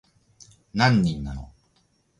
[0.73, 1.51] 何人なの